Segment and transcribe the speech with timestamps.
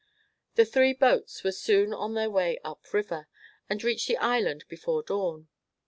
[0.55, 3.27] The three boats were soon on their way up river;
[3.69, 5.47] and reached the island before dawn.